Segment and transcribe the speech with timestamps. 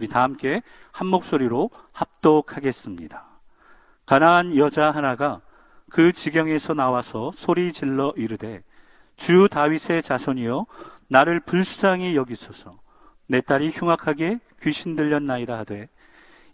[0.00, 0.62] 우리 다 함께
[0.92, 3.22] 한 목소리로 합독하겠습니다.
[4.06, 5.42] 가난한 여자 하나가
[5.90, 8.62] 그 지경에서 나와서 소리 질러 이르되
[9.18, 10.64] 주 다윗의 자손이여
[11.08, 12.80] 나를 불쌍히 여기소서
[13.26, 15.90] 내 딸이 흉악하게 귀신 들렸나이다 하되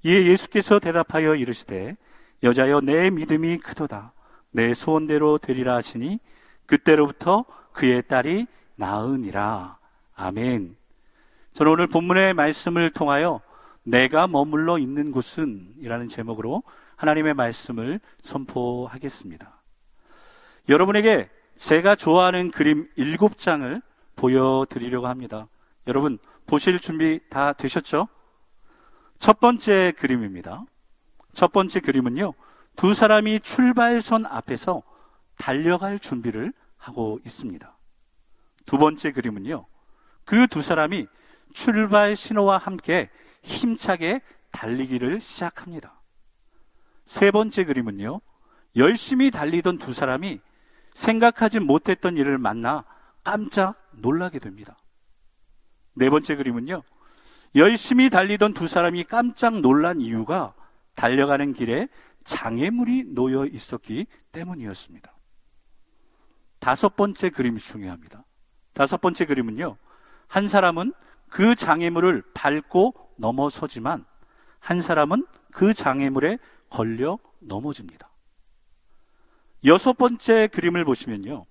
[0.02, 1.96] 이에 예수께서 대답하여 이르시되
[2.42, 4.12] 여자여 내 믿음이 크도다
[4.50, 6.18] 내 소원대로 되리라 하시니
[6.66, 9.78] 그때로부터 그의 딸이 나으니라
[10.16, 10.76] 아멘.
[11.56, 13.40] 저는 오늘 본문의 말씀을 통하여
[13.82, 16.62] 내가 머물러 있는 곳은 이라는 제목으로
[16.96, 19.62] 하나님의 말씀을 선포하겠습니다.
[20.68, 23.80] 여러분에게 제가 좋아하는 그림 일곱 장을
[24.16, 25.48] 보여드리려고 합니다.
[25.86, 28.06] 여러분, 보실 준비 다 되셨죠?
[29.18, 30.62] 첫 번째 그림입니다.
[31.32, 32.34] 첫 번째 그림은요,
[32.76, 34.82] 두 사람이 출발선 앞에서
[35.38, 37.74] 달려갈 준비를 하고 있습니다.
[38.66, 39.64] 두 번째 그림은요,
[40.26, 41.06] 그 두 사람이
[41.56, 43.08] 출발 신호와 함께
[43.42, 44.20] 힘차게
[44.52, 45.98] 달리기를 시작합니다.
[47.06, 48.20] 세 번째 그림은요,
[48.76, 50.38] 열심히 달리던 두 사람이
[50.92, 52.84] 생각하지 못했던 일을 만나
[53.24, 54.76] 깜짝 놀라게 됩니다.
[55.94, 56.82] 네 번째 그림은요,
[57.54, 60.52] 열심히 달리던 두 사람이 깜짝 놀란 이유가
[60.94, 61.88] 달려가는 길에
[62.24, 65.10] 장애물이 놓여 있었기 때문이었습니다.
[66.58, 68.24] 다섯 번째 그림이 중요합니다.
[68.74, 69.78] 다섯 번째 그림은요,
[70.28, 70.92] 한 사람은
[71.28, 74.04] 그 장애물을 밟고 넘어서지만
[74.60, 76.38] 한 사람은 그 장애물에
[76.68, 78.08] 걸려 넘어집니다.
[79.64, 81.46] 여섯 번째 그림을 보시면요.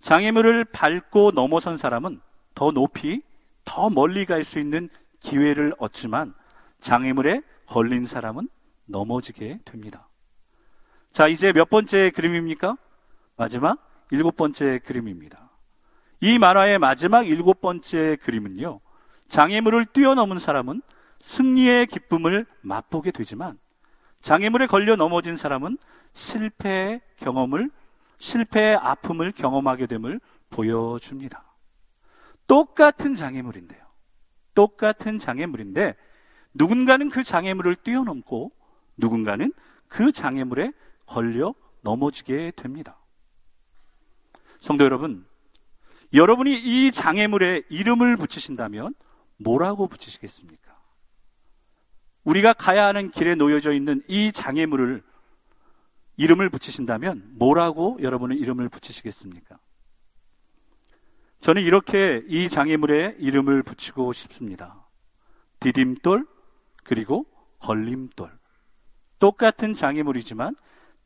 [0.00, 2.20] 장애물을 밟고 넘어선 사람은
[2.54, 3.22] 더 높이,
[3.64, 4.88] 더 멀리 갈 수 있는
[5.20, 6.34] 기회를 얻지만
[6.80, 8.48] 장애물에 걸린 사람은
[8.86, 10.08] 넘어지게 됩니다.
[11.12, 12.76] 자, 이제 몇 번째 그림입니까?
[13.36, 13.78] 마지막
[14.10, 15.50] 일곱 번째 그림입니다.
[16.20, 18.80] 이 만화의 마지막 일곱 번째 그림은요.
[19.28, 20.82] 장애물을 뛰어넘은 사람은
[21.20, 23.58] 승리의 기쁨을 맛보게 되지만
[24.20, 25.78] 장애물에 걸려 넘어진 사람은
[26.12, 27.70] 실패의 경험을
[28.18, 30.20] 실패의 아픔을 경험하게 됨을
[30.50, 31.44] 보여줍니다.
[32.46, 33.80] 똑같은 장애물인데요.
[34.54, 35.94] 똑같은 장애물인데
[36.54, 38.50] 누군가는 그 장애물을 뛰어넘고
[38.96, 39.52] 누군가는
[39.86, 40.72] 그 장애물에
[41.06, 42.96] 걸려 넘어지게 됩니다.
[44.58, 45.24] 성도 여러분,
[46.12, 48.94] 여러분이 이 장애물에 이름을 붙이신다면
[49.38, 50.76] 뭐라고 붙이시겠습니까?
[52.24, 55.02] 우리가 가야 하는 길에 놓여져 있는 이 장애물을
[56.16, 59.58] 이름을 붙이신다면 뭐라고 여러분은 이름을 붙이시겠습니까?
[61.40, 64.84] 저는 이렇게 이 장애물에 이름을 붙이고 싶습니다.
[65.60, 66.26] 디딤돌
[66.82, 67.24] 그리고
[67.60, 68.30] 걸림돌.
[69.20, 70.56] 똑같은 장애물이지만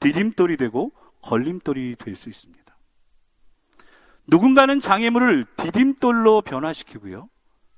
[0.00, 0.92] 디딤돌이 되고
[1.22, 2.62] 걸림돌이 될 수 있습니다.
[4.26, 7.28] 누군가는 장애물을 디딤돌로 변화시키고요.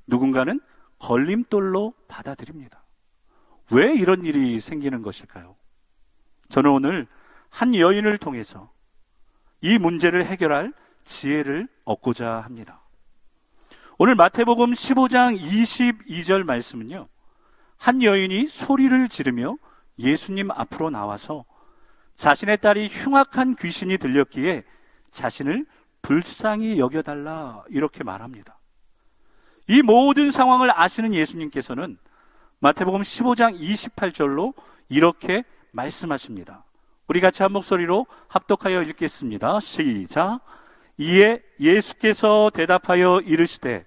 [0.06, 0.60] 누군가는
[0.98, 2.82] 걸림돌로 받아들입니다.
[3.70, 5.56] 왜 이런 일이 생기는 것일까요?
[6.50, 7.06] 저는 오늘
[7.48, 8.70] 한 여인을 통해서
[9.60, 10.72] 이 문제를 해결할
[11.04, 12.81] 지혜를 얻고자 합니다.
[13.97, 17.09] 오늘 마태복음 15장 22절 말씀은요.
[17.76, 19.56] 한 여인이 소리를 지르며
[19.98, 21.44] 예수님 앞으로 나와서
[22.16, 24.64] 자신의 딸이 흉악한 귀신이 들렸기에
[25.10, 25.66] 자신을
[26.03, 28.59] 불쌍히 여겨달라 이렇게 말합니다.
[29.66, 31.98] 이 모든 상황을 아시는 예수님께서는
[32.60, 34.54] 마태복음 15장 28절로
[34.88, 36.64] 이렇게 말씀하십니다.
[37.08, 39.60] 우리 같이 한 목소리로 합독하여 읽겠습니다.
[39.60, 40.41] 시작.
[40.97, 43.84] 이에 예수께서 대답하여 이르시되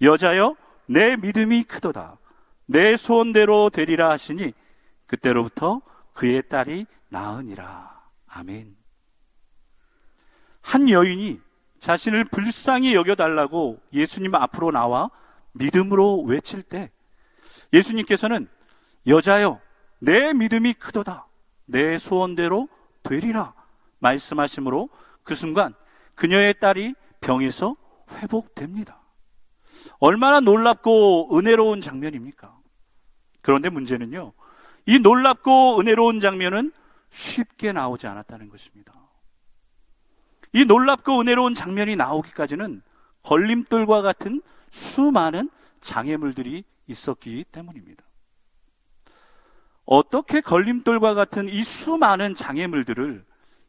[0.00, 0.56] 여자여
[0.86, 2.18] 내 믿음이 크도다.
[2.66, 4.52] 내 소원대로 되리라 하시니
[5.06, 5.80] 그때로부터
[6.12, 8.02] 그의 딸이 나으니라.
[8.28, 8.76] 아멘.
[10.60, 11.40] 한 여인이
[11.82, 15.10] 자신을 불쌍히 여겨달라고 예수님 앞으로 나와
[15.50, 16.92] 믿음으로 외칠 때
[17.72, 18.48] 예수님께서는
[19.08, 19.60] 여자여,
[19.98, 21.26] 내 믿음이 크도다.
[21.64, 22.68] 내 소원대로
[23.02, 23.52] 되리라.
[23.98, 24.90] 말씀하심으로
[25.24, 25.74] 그 순간
[26.14, 27.74] 그녀의 딸이 병에서
[28.12, 29.00] 회복됩니다.
[29.98, 32.56] 얼마나 놀랍고 은혜로운 장면입니까?
[33.40, 34.32] 그런데 문제는요,
[34.86, 36.72] 이 놀랍고 은혜로운 장면은
[37.10, 39.01] 쉽게 나오지 않았다는 것입니다.
[40.52, 42.82] 이 놀랍고 은혜로운 장면이 나오기까지는
[43.22, 45.50] 걸림돌과 같은 수많은
[45.80, 48.04] 장애물들이 있었기 때문입니다.
[49.84, 53.24] 어떻게 걸림돌과 같은 이 수많은 장애물들을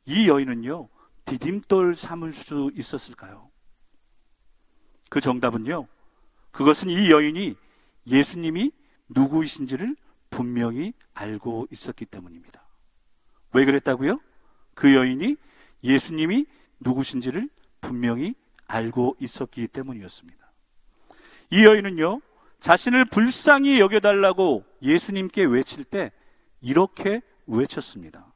[0.05, 0.89] 이 여인은요,
[1.25, 3.49] 디딤돌 삼을 수 있었을까요?
[5.09, 5.87] 그 정답은요,
[6.51, 7.55] 그것은 이 여인이
[8.07, 8.71] 예수님이
[9.09, 9.95] 누구이신지를
[10.29, 12.61] 분명히 알고 있었기 때문입니다.
[13.53, 14.19] 왜 그랬다고요?
[14.73, 15.35] 그 여인이
[15.83, 16.45] 예수님이
[16.83, 17.49] 누구신지를
[17.81, 18.35] 분명히
[18.67, 20.51] 알고 있었기 때문이었습니다.
[21.51, 22.21] 이 여인은요,
[22.59, 26.11] 자신을 불쌍히 여겨달라고 예수님께 외칠 때
[26.61, 28.33] 이렇게 외쳤습니다.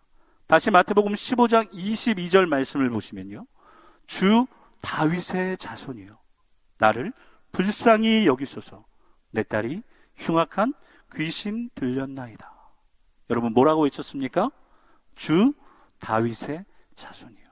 [0.47, 3.45] 다시 마태복음 15장 22절 말씀을 보시면요.
[4.05, 4.47] 주
[4.81, 6.17] 다윗의 자손이요.
[6.77, 7.13] 나를
[7.51, 8.85] 불쌍히 여기소서.
[9.31, 9.81] 내 딸이
[10.17, 10.73] 흉악한
[11.15, 12.53] 귀신 들렸나이다.
[13.29, 14.51] 여러분 뭐라고 외쳤습니까?
[15.15, 15.53] 주
[15.99, 16.65] 다윗의
[16.95, 17.46] 자손이요.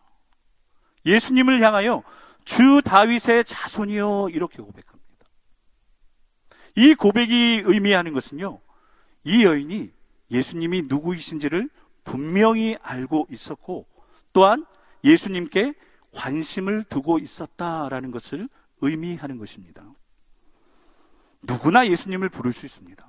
[1.05, 2.03] 예수님을 향하여
[2.43, 4.95] 주 다윗의 자손이요 이렇게 고백합니다.
[6.75, 8.59] 이 고백이 의미하는 것은요.
[9.23, 9.91] 이 여인이
[10.31, 11.69] 예수님이 누구이신지를
[12.03, 13.87] 분명히 알고 있었고
[14.33, 14.65] 또한
[15.03, 15.73] 예수님께
[16.13, 18.47] 관심을 두고 있었다라는 것을
[18.81, 19.83] 의미하는 것입니다.
[21.41, 23.05] 누구나 예수님을 부를 수 있습니다.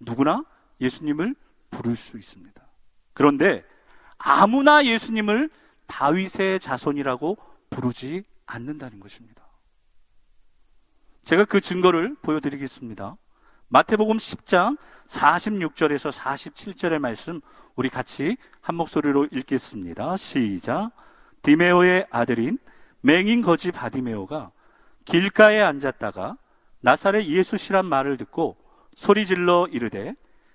[0.00, 0.44] 누구나
[0.80, 1.34] 예수님을
[1.70, 2.62] 부를 수 있습니다.
[3.14, 3.64] 그런데
[4.18, 5.50] 아무나 예수님을
[5.92, 7.36] 다윗의 자손이라고
[7.68, 9.42] 부르지 않는다는 것입니다.
[11.24, 13.16] 제가 그 증거를 보여드리겠습니다.
[13.68, 14.78] 마태복음 10장
[15.08, 17.40] 46절에서 47절의 말씀
[17.76, 20.16] 우리 같이 한 목소리로 읽겠습니다.
[20.16, 20.92] 시작.
[21.42, 22.58] 디메오의 아들인
[23.02, 24.50] 맹인 거지 바디메오가
[25.04, 26.38] 길가에 앉았다가
[26.80, 28.56] 나사렛 예수시란 말을 듣고
[28.96, 30.14] 소리질러 이르되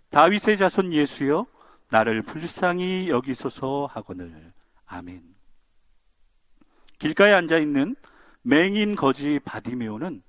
[0.10, 1.46] 다윗의 자손 예수여
[1.90, 4.57] 나를 불쌍히 여기소서 하거늘
[4.88, 5.24] 아멘.
[7.00, 7.96] 길가에 앉아 있는
[8.42, 10.24] 맹인 거지 바디메오는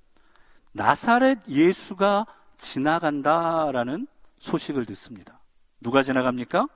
[0.72, 2.26] 나사렛 예수가
[2.58, 4.06] 지나간다라는
[4.38, 5.40] 소식을 듣습니다.
[5.80, 6.66] 누가 지나갑니까?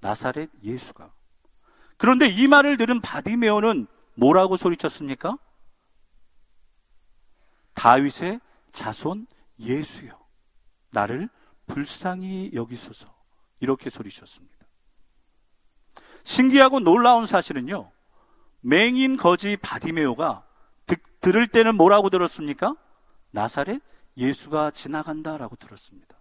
[0.00, 1.12] 나사렛 예수가.
[1.96, 5.38] 그런데 이 말을 들은 바디메오는 뭐라고 소리쳤습니까?
[7.74, 8.40] 다윗의
[8.72, 9.26] 자손
[9.58, 10.18] 예수요.
[10.90, 11.28] 나를
[11.66, 13.12] 불쌍히 여기소서.
[13.60, 14.53] 이렇게 소리쳤습니다.
[16.24, 17.90] 신기하고 놀라운 사실은요.
[18.60, 20.42] 맹인 거지 바디메오가
[20.86, 22.74] 듣, 들을 때는 뭐라고 들었습니까?
[23.30, 23.80] 나사렛
[24.16, 26.16] 예수가 지나간다라고 들었습니다.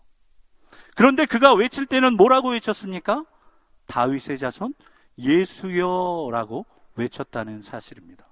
[0.96, 3.24] 그런데 그가 외칠 때는 뭐라고 외쳤습니까?
[3.88, 4.74] 다윗의 자손
[5.18, 6.66] 예수여라고
[6.96, 8.26] 외쳤다는 사실입니다.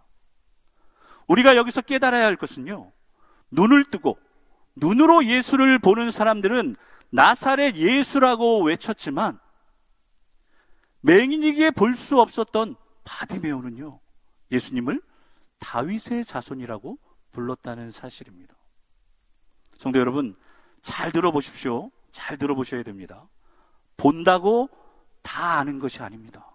[1.28, 2.92] 우리가 여기서 깨달아야 할 것은요.
[3.52, 4.18] 눈을 뜨고
[4.76, 6.76] 눈으로 예수를 보는 사람들은
[7.12, 9.40] 나사렛 예수라고 외쳤지만
[11.02, 14.00] 맹인이기에 볼수 없었던 바디메오는요.
[14.52, 15.02] 예수님을
[15.60, 16.98] 다윗의 자손이라고
[17.32, 18.56] 불렀다는 사실입니다.
[19.78, 20.36] 성도 여러분,
[20.82, 21.92] 잘 들어보십시오.
[22.12, 23.28] 잘 들어보셔야 됩니다.
[23.98, 24.70] 본다고
[25.22, 26.48] 다 아는 것이 아닙니다.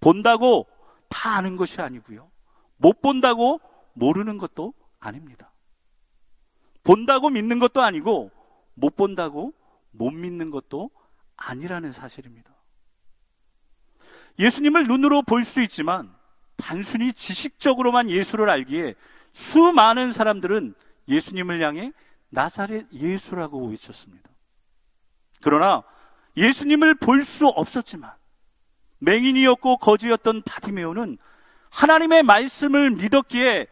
[0.00, 0.66] 본다고
[1.08, 2.30] 다 아는 것이 아니고요.
[2.76, 3.60] 못 본다고
[3.94, 5.52] 모르는 것도 아닙니다.
[6.82, 8.30] 본다고 믿는 것도 아니고
[8.74, 9.54] 못 본다고
[9.90, 10.90] 못 믿는 것도
[11.36, 12.53] 아니라는 사실입니다.
[14.38, 16.12] 예수님을 눈으로 볼 수 있지만
[16.56, 18.94] 단순히 지식적으로만 예수를 알기에
[19.32, 20.74] 수많은 사람들은
[21.08, 21.92] 예수님을 향해
[22.30, 24.30] 나사렛 예수라고 외쳤습니다.
[25.42, 25.82] 그러나
[26.36, 28.12] 예수님을 볼 수 없었지만
[28.98, 31.18] 맹인이었고 거지였던 바디메오는
[31.70, 33.66] 하나님의 말씀을 믿었기에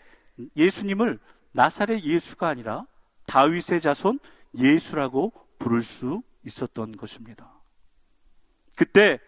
[0.56, 1.18] 예수님을
[1.52, 2.86] 나사렛 예수가 아니라
[3.26, 4.18] 다윗의 자손
[4.58, 7.50] 예수라고 부를 수 있었던 것입니다.
[8.76, 9.20] 그때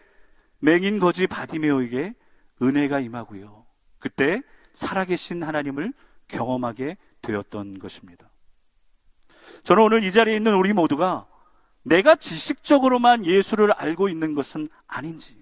[0.59, 2.13] 맹인 거지 바디메오에게
[2.61, 3.65] 은혜가 임하고요.
[3.99, 4.41] 그때
[4.73, 5.93] 살아계신 하나님을
[6.27, 8.29] 경험하게 되었던 것입니다.
[9.63, 11.27] 저는 오늘 이 자리에 있는 우리 모두가
[11.83, 15.35] 내가 지식적으로만 예수를 알고 있는 것은 아닌지,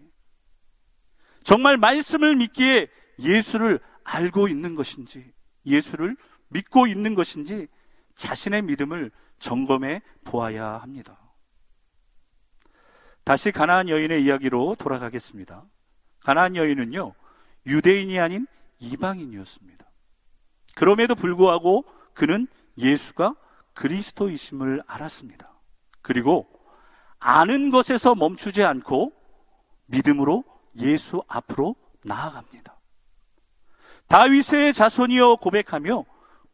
[1.43, 2.87] 정말 말씀을 믿기에
[3.19, 5.31] 예수를 알고 있는 것인지,
[5.65, 6.17] 예수를
[6.49, 7.67] 믿고 있는 것인지
[8.15, 11.17] 자신의 믿음을 점검해 보아야 합니다.
[13.23, 15.63] 다시 가나안 여인의 이야기로 돌아가겠습니다.
[16.23, 17.13] 가나안 여인은요,
[17.65, 18.47] 유대인이 아닌
[18.79, 19.85] 이방인이었습니다.
[20.75, 23.35] 그럼에도 불구하고 그는 예수가
[23.73, 25.51] 그리스도이심을 알았습니다.
[26.01, 26.47] 그리고
[27.19, 29.13] 아는 것에서 멈추지 않고
[29.85, 30.43] 믿음으로
[30.77, 32.75] 예수 앞으로 나아갑니다.
[34.07, 36.05] 다윗의 자손이여 고백하며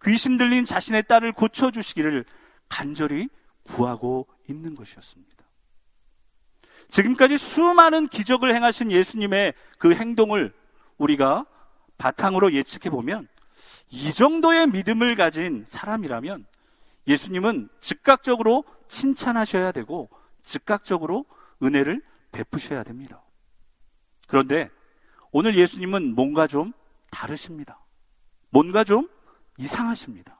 [0.06, 2.26] 귀신 들린 자신의 딸을 고쳐주시기를
[2.70, 3.28] 간절히
[3.64, 5.39] 구하고 있는 것이었습니다.
[6.90, 10.54] 지금까지 수많은 기적을 행하신 예수님의 그 행동을
[10.98, 11.46] 우리가
[11.98, 13.28] 바탕으로 예측해 보면
[13.90, 16.46] 이 정도의 믿음을 가진 사람이라면
[17.08, 20.10] 예수님은 즉각적으로 칭찬하셔야 되고
[20.44, 21.26] 즉각적으로
[21.62, 23.22] 은혜를 베푸셔야 됩니다.
[24.28, 24.70] 그런데
[25.32, 26.74] 오늘 예수님은 뭔가 좀
[27.12, 27.80] 다르십니다.
[28.50, 29.10] 뭔가 좀
[29.58, 30.38] 이상하십니다.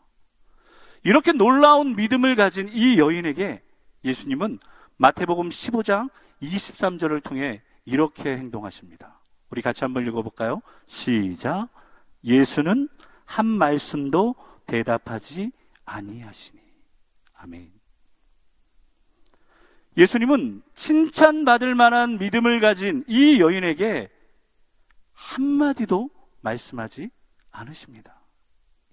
[1.04, 3.62] 이렇게 놀라운 믿음을 가진 이 여인에게
[4.04, 4.60] 예수님은
[4.98, 6.10] 마태복음 15장
[6.42, 9.20] 23절을 통해 이렇게 행동하십니다.
[9.50, 10.62] 우리 같이 한번 읽어볼까요?
[10.86, 11.70] 시작.
[12.24, 12.88] 예수는
[13.26, 15.52] 한 말씀도 대답하지
[15.86, 16.62] 아니하시니.
[17.34, 17.72] 아멘.
[19.98, 24.10] 예수님은 칭찬받을 만한 믿음을 가진 이 여인에게
[25.14, 26.10] 한마디도
[26.42, 27.10] 말씀하지
[27.52, 28.22] 않으십니다.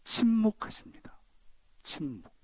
[0.05, 1.17] 침묵하십니다.
[1.83, 2.35] 침묵.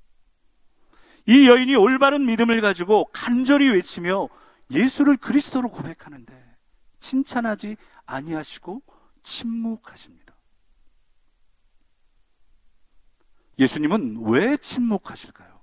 [1.26, 4.28] 이 여인이 올바른 믿음을 가지고 간절히 외치며
[4.72, 6.56] 예수를 그리스도로 고백하는데
[6.98, 7.76] 칭찬하지
[8.06, 8.82] 아니하시고
[9.22, 10.34] 침묵하십니다.
[13.58, 15.60] 예수님은 왜 침묵하실까요?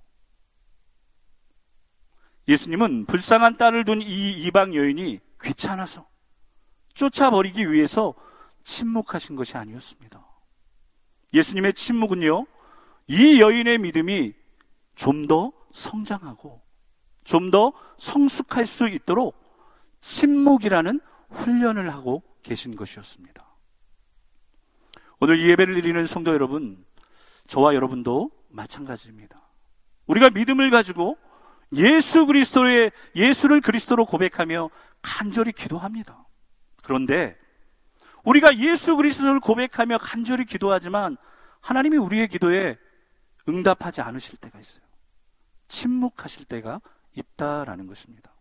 [2.48, 6.08] 예수님은 불쌍한 딸을 둔 이 이방 여인이 귀찮아서
[6.94, 8.14] 쫓아버리기 위해서
[8.64, 10.26] 침묵하신 것이 아니었습니다.
[11.34, 12.46] 예수님의 침묵은요,
[13.08, 14.34] 이 여인의 믿음이
[14.96, 16.59] 좀 더 성장하고
[17.30, 19.36] 좀 더 성숙할 수 있도록
[20.02, 23.46] 침묵이라는 훈련을 하고 계신 것이었습니다.
[25.20, 26.84] 오늘 이 예배를 드리는 성도 여러분,
[27.48, 29.42] 저와 여러분도 마찬가지입니다.
[30.08, 31.18] 우리가 믿음을 가지고
[31.74, 34.72] 예수 그리스도의 예수를 그리스도로 고백하며
[35.04, 36.26] 간절히 기도합니다.
[36.84, 37.38] 그런데
[38.24, 41.16] 우리가 예수 그리스도를 고백하며 간절히 기도하지만
[41.62, 42.78] 하나님이 우리의 기도에
[43.48, 44.84] 응답하지 않으실 때가 있어요.
[45.68, 46.82] 침묵하실 때가
[47.16, 48.32] 있다라는 것입니다.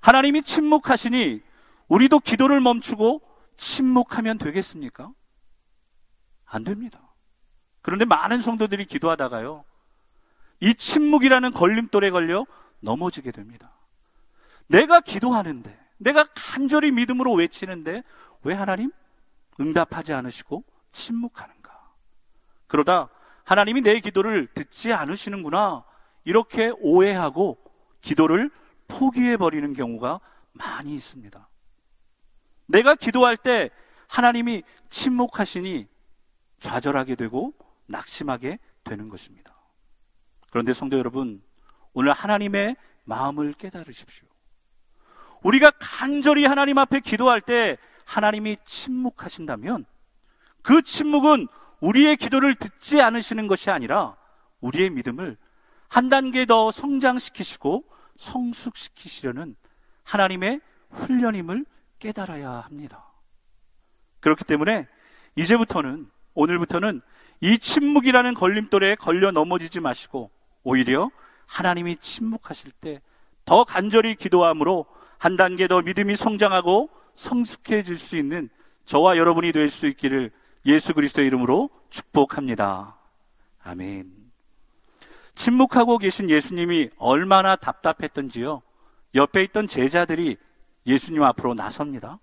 [0.00, 1.42] 하나님이 침묵하시니
[1.88, 3.20] 우리도 기도를 멈추고
[3.56, 5.12] 침묵하면 되겠습니까?
[6.46, 7.00] 안 됩니다.
[7.82, 9.64] 그런데 많은 성도들이 기도하다가요.
[10.60, 12.46] 이 침묵이라는 걸림돌에 걸려
[12.80, 13.72] 넘어지게 됩니다.
[14.66, 18.02] 내가 기도하는데, 내가 간절히 믿음으로 외치는데
[18.42, 18.90] 왜 하나님
[19.58, 21.92] 응답하지 않으시고 침묵하는가?
[22.66, 23.08] 그러다
[23.44, 25.84] 하나님이 내 기도를 듣지 않으시는구나.
[26.24, 27.58] 이렇게 오해하고
[28.00, 28.50] 기도를
[28.88, 30.20] 포기해 버리는 경우가
[30.52, 31.48] 많이 있습니다.
[32.66, 33.70] 내가 기도할 때
[34.06, 35.86] 하나님이 침묵하시니
[36.60, 37.54] 좌절하게 되고
[37.86, 39.54] 낙심하게 되는 것입니다.
[40.50, 41.42] 그런데 성도 여러분,
[41.92, 44.28] 오늘 하나님의 마음을 깨달으십시오.
[45.42, 49.86] 우리가 간절히 하나님 앞에 기도할 때 하나님이 침묵하신다면
[50.62, 51.48] 그 침묵은
[51.80, 54.16] 우리의 기도를 듣지 않으시는 것이 아니라
[54.60, 55.38] 우리의 믿음을
[55.90, 57.84] 한 단계 더 성장시키시고
[58.16, 59.54] 성숙시키시려는
[60.04, 61.66] 하나님의 훈련임을
[61.98, 63.04] 깨달아야 합니다.
[64.20, 64.88] 그렇기 때문에
[65.36, 67.02] 이제부터는 오늘부터는
[67.42, 70.30] 이 침묵이라는 걸림돌에 걸려 넘어지지 마시고
[70.62, 71.10] 오히려
[71.46, 73.02] 하나님이 침묵하실 때
[73.44, 74.86] 더 간절히 기도함으로
[75.18, 78.48] 한 단계 더 믿음이 성장하고 성숙해질 수 있는
[78.84, 80.30] 저와 여러분이 될 수 있기를
[80.66, 82.96] 예수 그리스도의 이름으로 축복합니다.
[83.64, 84.19] 아멘.
[85.40, 88.60] 침묵하고 계신 예수님이 얼마나 답답했던지요.
[89.14, 90.36] 옆에 있던 제자들이
[90.86, 92.18] 예수님 앞으로 나섭니다.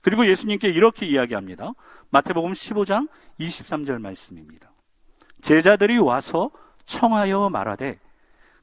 [0.00, 1.72] 그리고 예수님께 이렇게 이야기합니다.
[2.08, 3.08] 마태복음 15장
[3.38, 4.72] 23절 말씀입니다.
[5.42, 6.50] 제자들이 와서
[6.86, 8.00] 청하여 말하되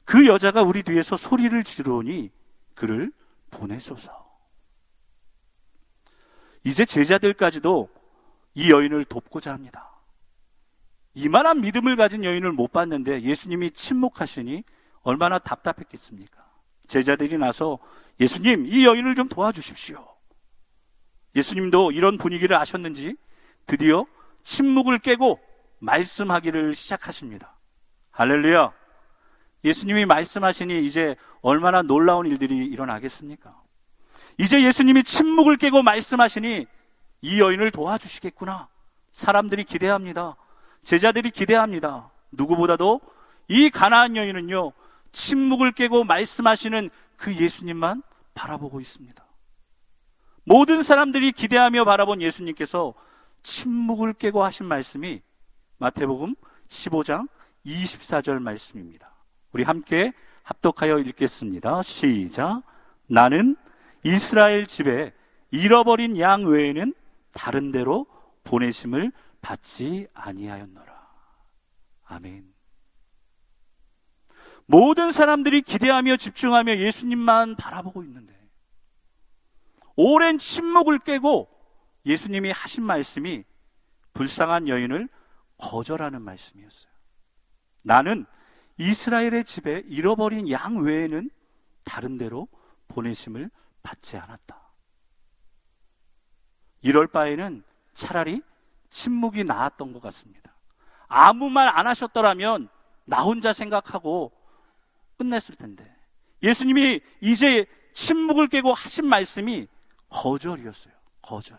[0.04, 2.32] 그 여자가 우리 뒤에서 소리를 지르니
[2.74, 3.12] 그를
[3.52, 4.24] 보내소서.
[6.64, 7.88] 이제 제자들까지도
[8.54, 9.93] 이 여인을 돕고자 합니다.
[11.14, 14.64] 이만한 믿음을 가진 여인을 못 봤는데 예수님이 침묵하시니
[15.02, 16.44] 얼마나 답답했겠습니까?
[16.86, 17.78] 제자들이 나서
[18.20, 20.04] 예수님, 이 여인을 좀 도와주십시오.
[21.36, 23.16] 예수님도 이런 분위기를 아셨는지
[23.66, 24.06] 드디어
[24.42, 25.40] 침묵을 깨고
[25.80, 27.56] 말씀하기를 시작하십니다.
[28.10, 28.72] 할렐루야.
[29.64, 33.54] 예수님이 말씀하시니 이제 얼마나 놀라운 일들이 일어나겠습니까?
[34.38, 36.66] 이제 예수님이 침묵을 깨고 말씀하시니
[37.22, 38.68] 이 여인을 도와주시겠구나.
[39.12, 40.36] 사람들이 기대합니다.
[40.84, 42.10] 제자들이 기대합니다.
[42.32, 43.00] 누구보다도
[43.48, 44.72] 이 가나안 여인은요,
[45.12, 48.02] 침묵을 깨고 말씀하시는 그 예수님만
[48.34, 49.24] 바라보고 있습니다.
[50.44, 52.94] 모든 사람들이 기대하며 바라본 예수님께서
[53.42, 55.22] 침묵을 깨고 하신 말씀이
[55.78, 56.34] 마태복음
[56.68, 57.28] 15장
[57.64, 59.10] 24절 말씀입니다.
[59.52, 60.12] 우리 함께
[60.42, 61.82] 합독하여 읽겠습니다.
[61.82, 62.62] 시작.
[63.06, 63.56] 나는
[64.02, 65.12] 이스라엘 집에
[65.50, 66.92] 잃어버린 양 외에는
[67.32, 68.06] 다른 데로
[68.44, 69.12] 보내심을
[69.44, 71.06] 받지 아니하였노라.
[72.06, 72.50] 아멘.
[74.64, 78.34] 모든 사람들이 기대하며 집중하며 예수님만 바라보고 있는데
[79.96, 81.50] 오랜 침묵을 깨고
[82.06, 83.44] 예수님이 하신 말씀이
[84.14, 85.10] 불쌍한 여인을
[85.58, 86.92] 거절하는 말씀이었어요.
[87.82, 88.24] 나는
[88.78, 91.28] 이스라엘의 집에 잃어버린 양 외에는
[91.84, 92.48] 다른 데로
[92.88, 93.50] 보내심을
[93.82, 94.58] 받지 않았다.
[96.80, 98.42] 이럴 바에는 차라리
[98.94, 100.54] 침묵이 나았던 것 같습니다.
[101.08, 102.68] 아무 말 안 하셨더라면
[103.04, 104.32] 나 혼자 생각하고
[105.18, 105.84] 끝냈을 텐데.
[106.42, 109.66] 예수님이 이제 침묵을 깨고 하신 말씀이
[110.08, 110.94] 거절이었어요.
[111.22, 111.58] 거절.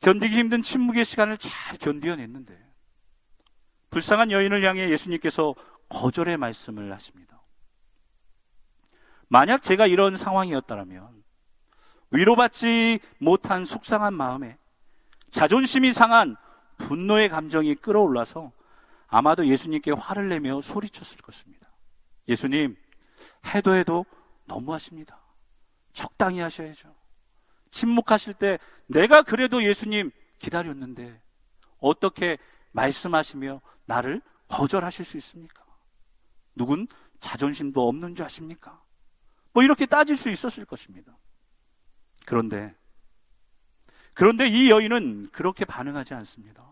[0.00, 2.58] 견디기 힘든 침묵의 시간을 잘 견디어냈는데
[3.90, 5.54] 불쌍한 여인을 향해 예수님께서
[5.88, 7.40] 거절의 말씀을 하십니다.
[9.28, 11.19] 만약 제가 이런 상황이었다면
[12.10, 14.56] 위로받지 못한 속상한 마음에
[15.30, 16.36] 자존심이 상한
[16.78, 18.52] 분노의 감정이 끌어올라서
[19.06, 21.68] 아마도 예수님께 화를 내며 소리쳤을 것입니다.
[22.28, 22.76] 예수님,
[23.46, 24.06] 해도 해도
[24.46, 25.18] 너무하십니다.
[25.92, 26.94] 적당히 하셔야죠.
[27.70, 31.20] 침묵하실 때 내가 그래도 예수님 기다렸는데
[31.78, 32.38] 어떻게
[32.72, 35.64] 말씀하시며 나를 거절하실 수 있습니까?
[36.54, 36.88] 누군
[37.20, 38.80] 자존심도 없는 줄 아십니까?
[39.52, 41.16] 뭐 이렇게 따질 수 있었을 것입니다.
[42.26, 42.74] 그런데
[44.14, 46.62] 그런데 이 여인은 그렇게 반응하지 않습니다.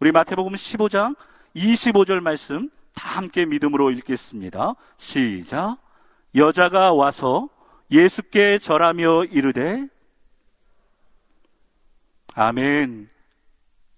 [0.00, 1.16] 우리 마태복음 15장
[1.54, 4.74] 25절 말씀 다 함께 믿음으로 읽겠습니다.
[4.96, 5.78] 시작.
[6.34, 7.48] 여자가 와서
[7.90, 9.86] 예수께 절하며 이르되
[12.34, 13.08] 아멘.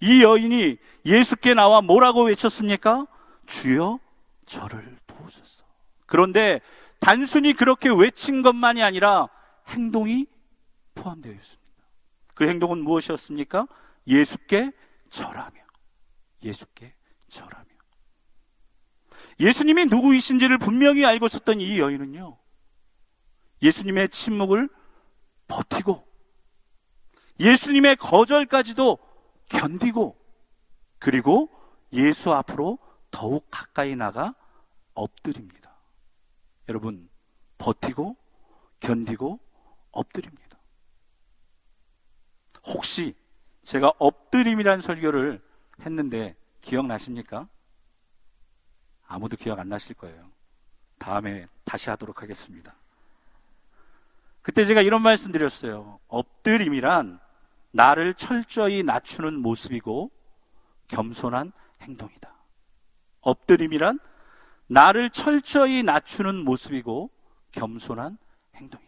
[0.00, 3.06] 이 여인이 예수께 나와 뭐라고 외쳤습니까?
[3.46, 3.98] 주여
[4.44, 5.64] 저를 도우소서.
[6.04, 6.60] 그런데
[7.00, 9.28] 단순히 그렇게 외친 것만이 아니라
[9.68, 10.26] 행동이
[10.94, 11.84] 포함되어 있습니다.
[12.34, 13.66] 그 행동은 무엇이었습니까?
[14.06, 14.72] 예수께
[15.10, 15.60] 절하며.
[16.42, 16.94] 예수께
[17.28, 17.66] 절하며.
[19.40, 22.38] 예수님이 누구이신지를 분명히 알고 있었던 이 여인은요,
[23.62, 24.68] 예수님의 침묵을
[25.48, 26.06] 버티고,
[27.40, 28.98] 예수님의 거절까지도
[29.46, 30.16] 견디고,
[30.98, 31.50] 그리고
[31.92, 32.78] 예수 앞으로
[33.10, 34.34] 더욱 가까이 나가
[34.94, 35.76] 엎드립니다.
[36.68, 37.08] 여러분,
[37.58, 38.16] 버티고,
[38.80, 39.38] 견디고,
[39.96, 40.58] 엎드립니다.
[42.66, 43.14] 혹시
[43.62, 45.42] 제가 엎드림이란 설교를
[45.80, 47.48] 했는데 기억나십니까?
[49.06, 50.30] 아무도 기억 안 나실 거예요.
[50.98, 52.74] 다음에 다시 하도록 하겠습니다.
[54.42, 55.98] 그때 제가 이런 말씀 드렸어요.
[56.08, 57.18] 엎드림이란
[57.72, 60.10] 나를 철저히 낮추는 모습이고
[60.88, 62.32] 겸손한 행동이다.
[63.20, 63.98] 엎드림이란
[64.68, 67.10] 나를 철저히 낮추는 모습이고
[67.52, 68.18] 겸손한
[68.54, 68.85] 행동이다.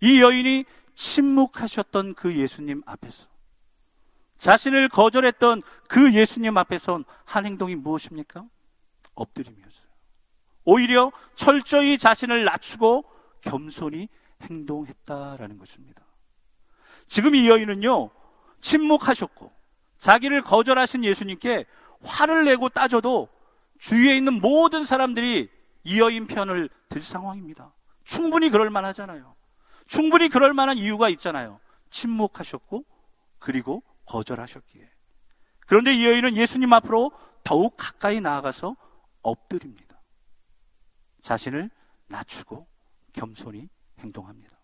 [0.00, 3.28] 이 여인이 침묵하셨던 그 예수님 앞에서
[4.36, 8.44] 자신을 거절했던 그 예수님 앞에선 한 행동이 무엇입니까?
[9.14, 9.86] 엎드림이었어요.
[10.64, 13.04] 오히려 철저히 자신을 낮추고
[13.42, 14.08] 겸손히
[14.42, 16.02] 행동했다라는 것입니다.
[17.06, 18.10] 지금 이 여인은요,
[18.60, 19.52] 침묵하셨고,
[19.98, 21.66] 자기를 거절하신 예수님께
[22.02, 23.28] 화를 내고 따져도
[23.78, 25.50] 주위에 있는 모든 사람들이
[25.84, 27.72] 이 여인 편을 들 상황입니다.
[28.04, 29.34] 충분히 그럴 만하잖아요.
[29.90, 31.58] 충분히 그럴 만한 이유가 있잖아요.
[31.90, 32.84] 침묵하셨고,
[33.40, 34.88] 그리고 거절하셨기에.
[35.66, 37.10] 그런데 이 여인은 예수님 앞으로
[37.42, 38.76] 더욱 가까이 나아가서
[39.22, 40.00] 엎드립니다.
[41.22, 41.70] 자신을
[42.06, 42.68] 낮추고
[43.14, 44.56] 겸손히 행동합니다.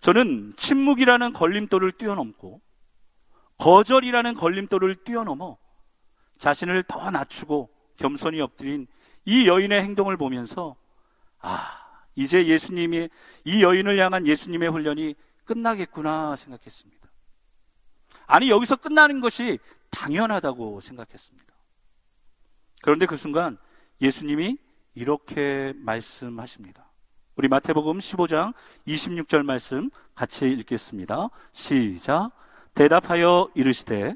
[0.00, 2.60] 저는 침묵이라는 걸림돌을 뛰어넘고
[3.58, 5.58] 거절이라는 걸림돌을 뛰어넘어
[6.38, 8.88] 자신을 더 낮추고 겸손히 엎드린
[9.24, 10.74] 이 여인의 행동을 보면서
[11.38, 11.85] 아,
[12.16, 13.08] 이제 예수님이
[13.44, 17.08] 이 여인을 향한 예수님의 훈련이 끝나겠구나 생각했습니다.
[18.26, 19.58] 아니, 여기서 끝나는 것이
[19.90, 21.54] 당연하다고 생각했습니다.
[22.82, 23.56] 그런데 그 순간
[24.00, 24.58] 예수님이
[24.94, 26.86] 이렇게 말씀하십니다.
[27.36, 28.54] 우리 마태복음 15장
[28.86, 31.28] 26절 말씀 같이 읽겠습니다.
[31.52, 32.30] 시작.
[32.74, 34.14] 대답하여 이르시되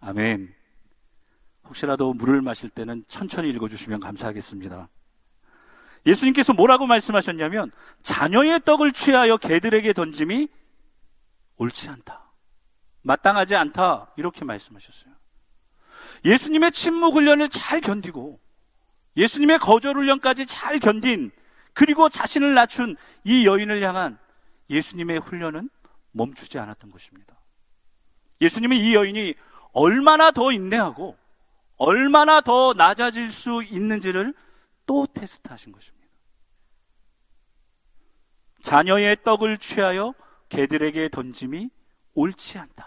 [0.00, 0.59] 아멘.
[1.70, 4.88] 혹시라도 물을 마실 때는 천천히 읽어주시면 감사하겠습니다.
[6.06, 7.70] 예수님께서 뭐라고 말씀하셨냐면
[8.02, 10.48] 자녀의 떡을 취하여 개들에게 던짐이
[11.58, 12.32] 옳지 않다.
[13.02, 14.12] 마땅하지 않다.
[14.16, 15.12] 이렇게 말씀하셨어요.
[16.24, 18.40] 예수님의 침묵 훈련을 잘 견디고
[19.16, 21.30] 예수님의 거절 훈련까지 잘 견딘
[21.72, 24.18] 그리고 자신을 낮춘 이 여인을 향한
[24.70, 25.70] 예수님의 훈련은
[26.12, 27.36] 멈추지 않았던 것입니다.
[28.40, 29.34] 예수님은 이 여인이
[29.72, 31.16] 얼마나 더 인내하고
[31.80, 34.34] 얼마나 더 낮아질 수 있는지를
[34.84, 36.06] 또 테스트하신 것입니다.
[38.60, 40.12] 자녀의 떡을 취하여
[40.50, 41.70] 개들에게 던짐이
[42.12, 42.86] 옳지 않다.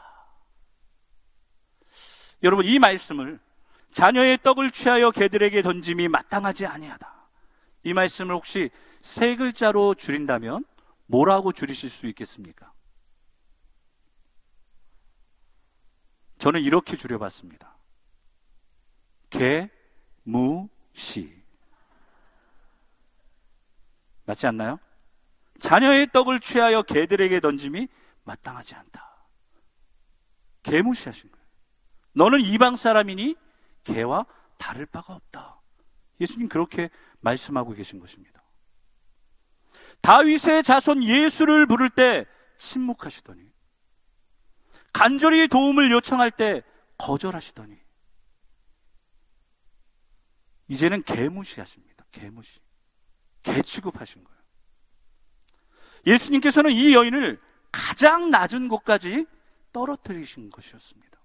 [2.44, 3.40] 여러분 이 말씀을
[3.90, 7.12] 자녀의 떡을 취하여 개들에게 던짐이 마땅하지 아니하다.
[7.86, 8.70] 이 말씀을 혹시
[9.02, 10.66] 세 글자로 줄인다면
[11.08, 12.72] 뭐라고 줄이실 수 있겠습니까?
[16.38, 17.73] 저는 이렇게 줄여봤습니다.
[20.26, 21.44] 개무시.
[24.26, 24.80] 맞지 않나요?
[25.60, 27.88] 자녀의 떡을 취하여 개들에게 던짐이
[28.24, 29.28] 마땅하지 않다.
[30.64, 31.46] 개무시하신 거예요.
[32.14, 33.36] 너는 이방 사람이니
[33.84, 34.26] 개와
[34.58, 35.60] 다를 바가 없다.
[36.22, 38.42] 예수님 그렇게 말씀하고 계신 것입니다.
[40.02, 42.26] 다윗의 자손 예수를 부를 때
[42.58, 43.42] 침묵하시더니
[44.92, 46.62] 간절히 도움을 요청할 때
[46.98, 47.83] 거절하시더니
[50.68, 52.06] 이제는 개무시하십니다.
[52.12, 52.60] 개무시.
[53.42, 54.40] 개 취급하신 거예요.
[56.06, 59.26] 예수님께서는 이 여인을 가장 낮은 곳까지
[59.72, 61.20] 떨어뜨리신 것이었습니다.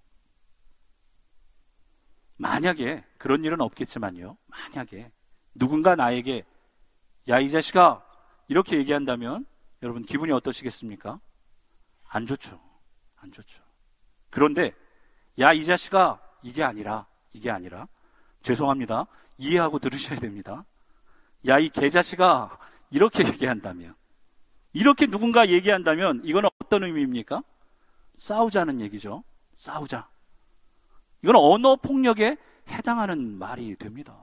[2.37, 4.37] 만약에 그런 일은 없겠지만요.
[4.47, 5.11] 만약에
[5.55, 6.43] 누군가 나에게
[7.27, 8.03] 야 이 자식아
[8.47, 9.45] 이렇게 얘기한다면
[9.83, 11.19] 여러분 기분이 어떠시겠습니까?
[12.07, 12.59] 안 좋죠.
[13.17, 13.61] 안 좋죠.
[14.29, 14.73] 그런데
[15.39, 17.87] 야 이 자식아 이게 아니라 이게 아니라
[18.41, 19.05] 죄송합니다.
[19.39, 20.65] 이해하고 들으셔야 됩니다.
[21.47, 22.57] 야, 이 개자식아,
[22.91, 23.95] 이렇게 얘기한다면,
[24.73, 27.41] 이렇게 누군가 얘기한다면, 이건 어떤 의미입니까?
[28.17, 29.23] 싸우자는 얘기죠.
[29.55, 30.07] 싸우자.
[31.23, 34.15] 이건 언어 폭력에 해당하는 말이 됩니다.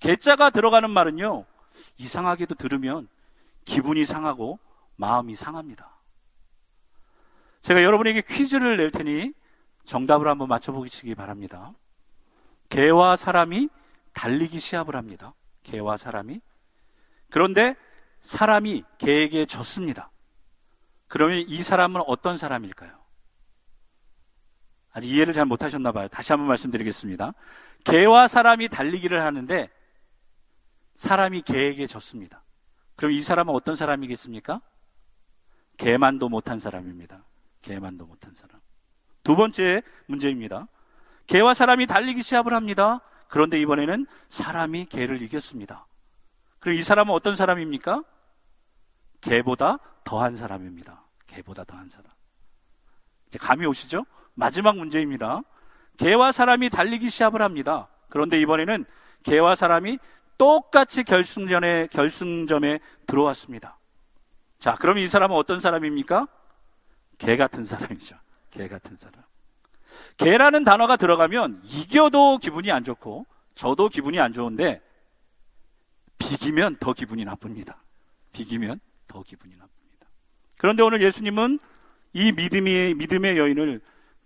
[0.00, 1.44] 개자가 들어가는 말은요,
[1.98, 3.06] 이상하게도 들으면
[3.66, 4.58] 기분이 상하고
[4.96, 5.90] 마음이 상합니다.
[7.60, 9.34] 제가 여러분에게 퀴즈를 낼 테니
[9.84, 11.72] 정답을 한번 맞춰보시기 바랍니다.
[12.70, 13.68] 개와 사람이
[14.12, 15.34] 달리기 시합을 합니다.
[15.62, 16.40] 개와 사람이.
[17.30, 17.76] 그런데
[18.22, 20.10] 사람이 개에게 졌습니다.
[21.08, 22.98] 그러면 이 사람은 어떤 사람일까요?
[24.92, 26.08] 아직 이해를 잘 못하셨나 봐요.
[26.08, 27.32] 다시 한번 말씀드리겠습니다.
[27.84, 29.70] 개와 사람이 달리기를 하는데
[30.94, 32.42] 사람이 개에게 졌습니다.
[32.96, 34.60] 그럼 이 사람은 어떤 사람이겠습니까?
[35.78, 37.24] 개만도 못한 사람입니다.
[37.62, 38.60] 개만도 못한 사람.
[39.22, 40.66] 두 번째 문제입니다.
[41.26, 43.00] 개와 사람이 달리기 시합을 합니다.
[43.30, 45.86] 그런데 이번에는 사람이 개를 이겼습니다.
[46.58, 48.02] 그럼 이 사람은 어떤 사람입니까?
[49.20, 51.04] 개보다 더한 사람입니다.
[51.26, 52.10] 개보다 더한 사람.
[53.28, 54.04] 이제 감이 오시죠?
[54.34, 55.42] 마지막 문제입니다.
[55.96, 57.88] 개와 사람이 달리기 시합을 합니다.
[58.08, 58.84] 그런데 이번에는
[59.22, 59.98] 개와 사람이
[60.36, 63.78] 똑같이 결승전에 결승점에 들어왔습니다.
[64.58, 66.26] 자, 그럼 이 사람은 어떤 사람입니까?
[67.18, 68.16] 개 같은 사람이죠.
[68.50, 69.22] 개 같은 사람.
[70.20, 74.82] 개라는 단어가 들어가면 이겨도 기분이 안 좋고 저도 기분이 안 좋은데
[76.18, 77.82] 비기면 더 기분이 나쁩니다.
[78.32, 80.06] 비기면 더 기분이 나쁩니다.
[80.58, 81.58] 그런데 오늘 예수님은
[82.12, 83.80] 이 믿음의 믿음의 여인을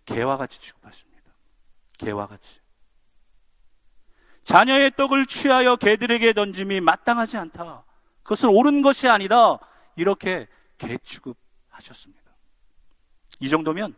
[0.04, 1.33] 개와 같이 취급하십니다.
[1.98, 2.59] 개와 같이.
[4.42, 7.85] 자녀의 떡을 취하여 개들에게 던짐이 마땅하지 않다.
[8.24, 9.61] 그것은 옳은 것이 아니다.
[9.94, 12.33] 이렇게 개 취급하셨습니다.
[13.38, 13.94] 이 정도면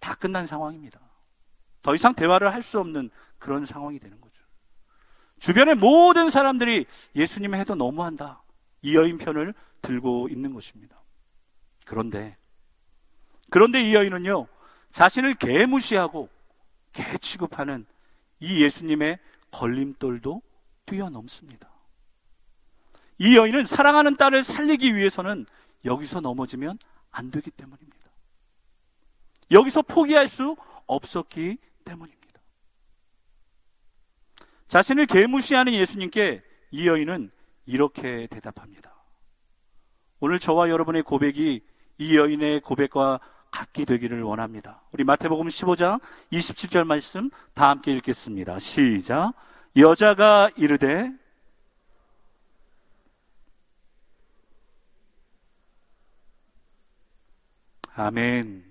[0.00, 0.98] 다 끝난 상황입니다.
[1.82, 4.30] 더 이상 대화를 할 수 없는 그런 상황이 되는 거죠.
[5.38, 8.42] 주변의 모든 사람들이 예수님 해도 너무한다.
[8.82, 11.00] 이 여인 편을 들고 있는 것입니다.
[11.86, 12.36] 그런데,
[13.48, 14.46] 그런데 이 여인은요,
[14.90, 16.28] 자신을 개무시하고
[16.92, 17.86] 개 취급하는
[18.40, 19.18] 이 예수님의
[19.50, 20.42] 걸림돌도
[20.86, 21.70] 뛰어넘습니다.
[23.18, 25.46] 이 여인은 사랑하는 딸을 살리기 위해서는
[25.84, 26.78] 여기서 넘어지면
[27.10, 27.98] 안 되기 때문입니다.
[29.50, 32.40] 여기서 포기할 수 없었기 때문입니다.
[34.68, 37.30] 자신을 개무시하는 예수님께 이 여인은
[37.66, 38.94] 이렇게 대답합니다.
[40.20, 41.62] 오늘 저와 여러분의 고백이
[41.98, 44.82] 이 여인의 고백과 같게 되기를 원합니다.
[44.92, 46.00] 우리 마태복음 15장
[46.32, 48.58] 27절 말씀 다 함께 읽겠습니다.
[48.58, 49.32] 시작.
[49.76, 51.12] 여자가 이르되
[57.94, 58.64] 아멘.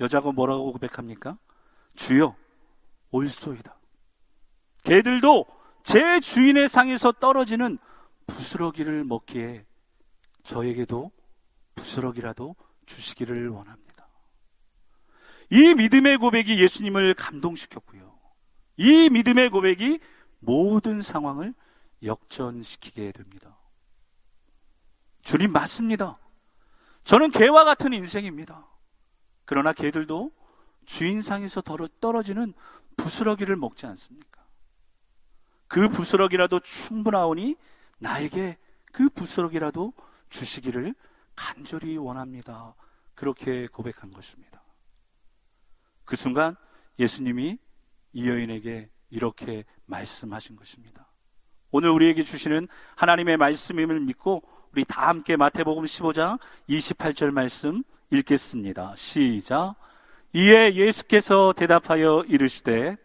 [0.00, 1.36] 여자가 뭐라고 고백합니까?
[1.94, 2.34] 주여,
[3.10, 3.76] 올소이다.
[4.84, 5.46] 개들도
[5.82, 7.78] 제 주인의 상에서 떨어지는
[8.26, 9.64] 부스러기를 먹기에
[10.42, 11.10] 저에게도
[11.74, 14.08] 부스러기라도 주시기를 원합니다.
[15.50, 18.18] 이 믿음의 고백이 예수님을 감동시켰고요.
[18.76, 20.00] 이 믿음의 고백이
[20.40, 21.54] 모든 상황을
[22.02, 23.58] 역전시키게 됩니다.
[25.22, 26.18] 주님 맞습니다.
[27.04, 28.66] 저는 개와 같은 인생입니다.
[29.44, 30.32] 그러나 개들도
[30.86, 31.62] 주인상에서
[32.00, 32.54] 떨어지는
[32.96, 34.42] 부스러기를 먹지 않습니까?
[35.68, 37.56] 그 부스러기라도 충분하오니
[37.98, 38.58] 나에게
[38.92, 39.92] 그 부스러기라도
[40.28, 40.94] 주시기를
[41.34, 42.74] 간절히 원합니다.
[43.14, 44.62] 그렇게 고백한 것입니다.
[46.04, 46.56] 그 순간
[46.98, 47.58] 예수님이
[48.12, 51.08] 이 여인에게 이렇게 말씀하신 것입니다.
[51.70, 54.42] 오늘 우리에게 주시는 하나님의 말씀임을 믿고
[54.72, 58.94] 우리 다 함께 마태복음 15장 28절 말씀 읽겠습니다.
[58.96, 59.74] 시작.
[60.34, 62.96] 이에 예수께서 대답하여 이르시되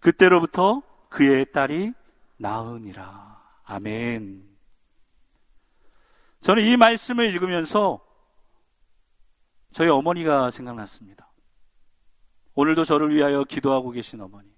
[0.00, 1.92] 그때로부터 그의 딸이
[2.38, 3.40] 나으니라.
[3.64, 4.48] 아멘.
[6.40, 8.04] 저는 이 말씀을 읽으면서
[9.72, 11.30] 저희 어머니가 생각났습니다.
[12.54, 14.48] 오늘도 저를 위하여 기도하고 계신 어머니.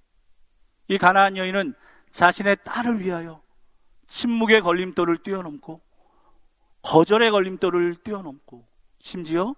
[0.89, 1.75] 이 가나안 여인은
[2.13, 3.43] 자신의 딸을 위하여
[4.07, 5.83] 침묵의 걸림돌을 뛰어넘고
[6.83, 8.67] 거절의 걸림돌을 뛰어넘고
[9.01, 9.55] 심지어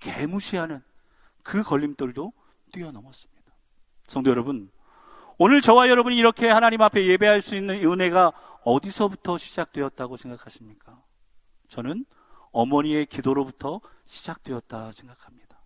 [0.00, 0.82] 개무시하는
[1.42, 2.32] 그 걸림돌도
[2.72, 3.52] 뛰어넘었습니다.
[4.06, 4.70] 성도 여러분,
[5.38, 8.32] 오늘 저와 여러분이 이렇게 하나님 앞에 예배할 수 있는 은혜가
[8.64, 11.00] 어디서부터 시작되었다고 생각하십니까?
[11.68, 12.04] 저는
[12.50, 15.58] 어머니의 기도로부터 시작되었다 생각합니다.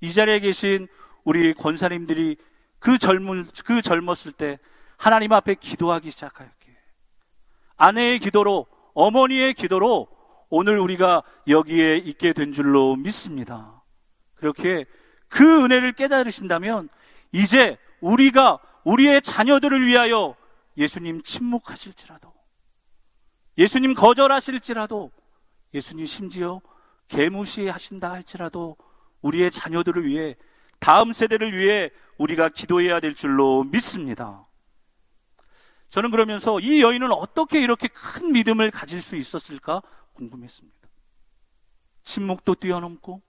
[0.00, 0.86] 이 자리에 계신
[1.24, 2.36] 우리 권사님들이
[2.78, 4.58] 그 젊은, 그 젊었을 때
[4.96, 6.74] 하나님 앞에 기도하기 시작하였기에
[7.76, 10.08] 아내의 기도로, 어머니의 기도로
[10.48, 13.82] 오늘 우리가 여기에 있게 된 줄로 믿습니다.
[14.34, 14.84] 그렇게
[15.28, 16.88] 그 은혜를 깨달으신다면
[17.32, 20.36] 이제 우리가 우리의 자녀들을 위하여
[20.76, 22.32] 예수님 침묵하실지라도
[23.58, 25.10] 예수님 거절하실지라도
[25.72, 26.60] 예수님 심지어
[27.08, 28.76] 개무시하신다 할지라도
[29.22, 30.36] 우리의 자녀들을 위해
[30.78, 34.43] 다음 세대를 위해 우리가 기도해야 될 줄로 믿습니다.
[35.94, 39.80] 저는 그러면서 이 여인은 어떻게 이렇게 큰 믿음을 가질 수 있었을까
[40.14, 40.88] 궁금했습니다.
[42.02, 43.22] 침묵도 뛰어넘고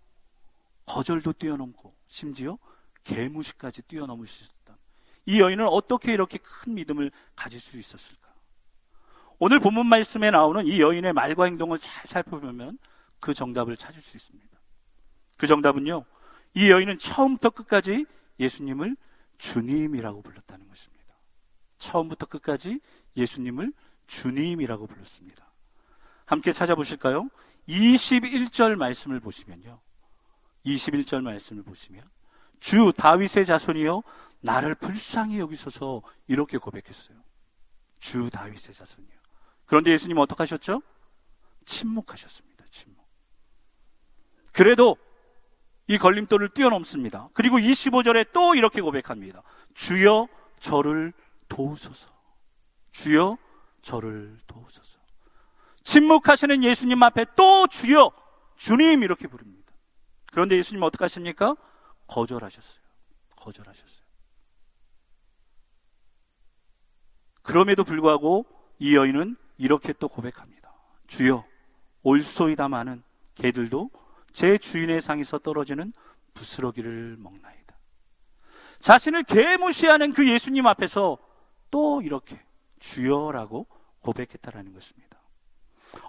[0.87, 2.57] 거절도 뛰어넘고 심지어
[3.03, 4.79] 개무시까지 뛰어넘을 수 있었다.
[5.27, 8.33] 이 여인은 어떻게 이렇게 큰 믿음을 가질 수 있었을까?
[9.37, 12.79] 오늘 본문 말씀에 나오는 이 여인의 말과 행동을 잘 살펴보면
[13.19, 14.57] 그 정답을 찾을 수 있습니다.
[15.37, 16.03] 그 정답은요,
[16.55, 18.07] 이 여인은 처음부터 끝까지
[18.39, 18.97] 예수님을
[19.37, 20.94] 주님이라고 불렀다는 것입니다.
[21.77, 22.79] 처음부터 끝까지
[23.17, 23.73] 예수님을
[24.07, 25.45] 주님이라고 불렀습니다.
[26.25, 27.29] 함께 찾아보실까요?
[27.67, 29.79] 21절 말씀을 보시면요.
[30.65, 32.03] 21절 말씀을 보시면
[32.59, 34.01] 주 다윗의 자손이요
[34.41, 37.17] 나를 불쌍히 여기소서 이렇게 고백했어요.
[37.99, 39.15] 주 다윗의 자손이요.
[39.65, 40.81] 그런데 예수님 어떻게 하셨죠?
[41.65, 42.65] 침묵하셨습니다.
[42.71, 43.03] 침묵.
[44.53, 44.97] 그래도
[45.87, 47.29] 이 걸림돌을 뛰어넘습니다.
[47.33, 49.43] 그리고 25절에 또 이렇게 고백합니다.
[49.73, 50.27] 주여
[50.59, 51.13] 저를
[51.49, 52.09] 도우소서.
[52.91, 53.37] 주여
[53.81, 54.99] 저를 도우소서.
[55.83, 58.11] 침묵하시는 예수님 앞에 또 주여
[58.55, 59.71] 주님 이렇게 부릅니다.
[60.31, 61.55] 그런데 예수님 어떻게 하십니까?
[62.07, 62.83] 거절하셨어요.
[63.35, 64.05] 거절하셨어요.
[67.41, 68.45] 그럼에도 불구하고
[68.79, 70.73] 이 여인은 이렇게 또 고백합니다.
[71.07, 71.45] 주여
[72.01, 73.03] 올소이다마는
[73.35, 73.91] 개들도
[74.33, 75.93] 제 주인의 상에서 떨어지는
[76.33, 77.75] 부스러기를 먹나이다.
[78.79, 81.17] 자신을 개무시하는 그 예수님 앞에서
[81.71, 82.39] 또 이렇게
[82.79, 83.67] 주여라고
[83.99, 85.19] 고백했다라는 것입니다.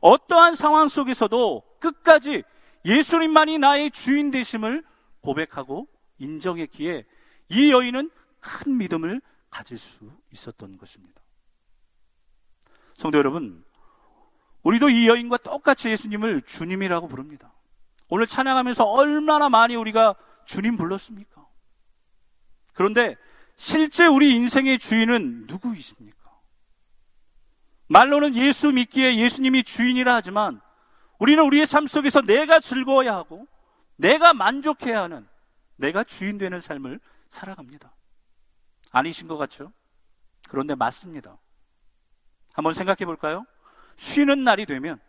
[0.00, 2.42] 어떠한 상황 속에서도 끝까지
[2.84, 4.84] 예수님만이 나의 주인 되심을
[5.20, 5.88] 고백하고
[6.18, 7.04] 인정했기에
[7.48, 11.20] 이 여인은 큰 믿음을 가질 수 있었던 것입니다.
[12.94, 13.64] 성도 여러분,
[14.62, 17.52] 우리도 이 여인과 똑같이 예수님을 주님이라고 부릅니다.
[18.08, 20.14] 오늘 찬양하면서 얼마나 많이 우리가
[20.44, 21.46] 주님 불렀습니까?
[22.72, 23.16] 그런데
[23.56, 26.16] 실제 우리 인생의 주인은 누구이십니까?
[27.88, 30.60] 말로는 예수 믿기에 예수님이 주인이라 하지만
[31.18, 33.46] 우리는 우리의 삶 속에서 내가 즐거워야 하고
[33.96, 35.26] 내가 만족해야 하는
[35.76, 37.92] 내가 주인 되는 삶을 살아갑니다.
[38.92, 39.72] 아니신 것 같죠?
[40.48, 41.38] 그런데 맞습니다.
[42.52, 43.44] 한번 생각해 볼까요?
[43.96, 45.00] 쉬는 날이 되면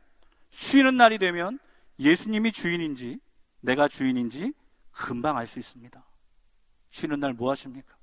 [0.52, 1.60] 쉬는 날이 되면
[2.00, 3.20] 예수님이 주인인지
[3.60, 4.54] 내가 주인인지
[4.92, 6.04] 금방 알 수 있습니다.
[6.92, 7.97] 쉬는 날 뭐 하십니까?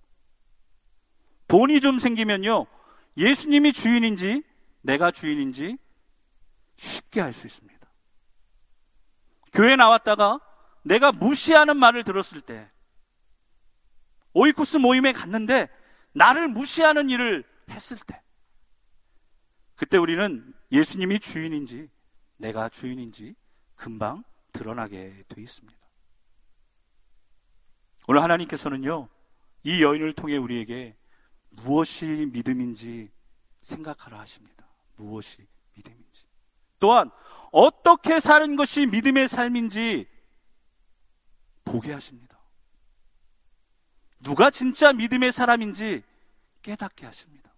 [1.48, 2.66] 돈이 좀 생기면요.
[3.16, 4.42] 예수님이 주인인지
[4.83, 5.78] 내가 주인인지
[6.76, 7.74] 쉽게 알 수 있습니다.
[9.52, 10.40] 교회 나왔다가
[10.83, 12.68] 내가 무시하는 말을 들었을 때
[14.33, 15.68] 오이쿠스 모임에 갔는데
[16.12, 18.20] 나를 무시하는 일을 했을 때
[19.76, 21.88] 그때 우리는 예수님이 주인인지
[22.37, 23.35] 내가 주인인지
[23.76, 25.78] 금방 드러나게 돼 있습니다.
[28.07, 29.09] 오늘 하나님께서는요,
[29.62, 30.96] 이 여인을 통해 우리에게
[31.57, 33.11] 무엇이 믿음인지
[33.62, 34.67] 생각하라 하십니다.
[34.97, 36.25] 무엇이 믿음인지.
[36.79, 37.11] 또한
[37.53, 40.07] 어떻게 사는 것이 믿음의 삶인지
[41.64, 42.38] 보게 하십니다.
[44.21, 46.03] 누가 진짜 믿음의 사람인지
[46.62, 47.53] 깨닫게 하십니다.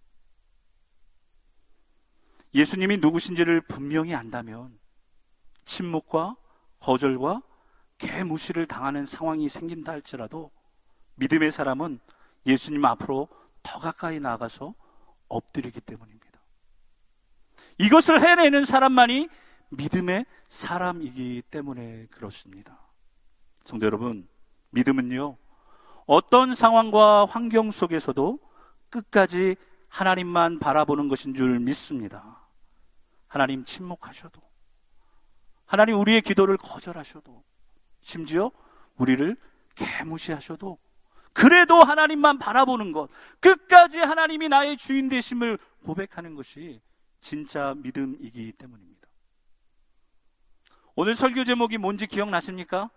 [2.53, 4.77] 예수님이 누구신지를 분명히 안다면
[5.65, 6.35] 침묵과
[6.79, 7.41] 거절과
[7.97, 10.51] 개무시를 당하는 상황이 생긴다 할지라도
[11.15, 11.99] 믿음의 사람은
[12.45, 13.27] 예수님 앞으로
[13.67, 14.73] 더 가까이 나가서
[15.27, 16.39] 엎드리기 때문입니다.
[17.79, 19.27] 이것을 해내는 사람만이
[19.69, 22.79] 믿음의 사람이기 때문에 그렇습니다.
[23.65, 24.27] 성도 여러분,
[24.69, 25.35] 믿음은요,
[26.05, 28.39] 어떤 상황과 환경 속에서도
[28.89, 29.57] 끝까지
[29.89, 32.47] 하나님만 바라보는 것인 줄 믿습니다.
[33.27, 34.41] 하나님 침묵하셔도,
[35.65, 37.43] 하나님 우리의 기도를 거절하셔도,
[37.99, 38.49] 심지어
[38.95, 39.35] 우리를
[39.75, 40.79] 개무시하셔도,
[41.33, 43.09] 그래도 하나님만 바라보는 것,
[43.39, 46.81] 끝까지 하나님이 나의 주인 되심을 고백하는 것이
[47.21, 49.07] 진짜 믿음이기 때문입니다.
[50.95, 52.89] 오늘 설교 제목이 뭔지 기억나십니까?